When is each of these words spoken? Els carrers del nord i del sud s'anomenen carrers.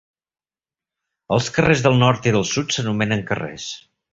Els 1.37 1.49
carrers 1.57 1.85
del 1.89 1.99
nord 2.05 2.31
i 2.31 2.35
del 2.39 2.49
sud 2.55 2.77
s'anomenen 2.77 3.25
carrers. 3.33 3.69